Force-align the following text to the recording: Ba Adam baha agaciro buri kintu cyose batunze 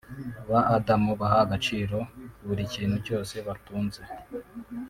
Ba 0.49 0.59
Adam 0.75 1.03
baha 1.19 1.37
agaciro 1.45 1.97
buri 2.47 2.63
kintu 2.73 2.97
cyose 3.05 3.35
batunze 3.47 4.01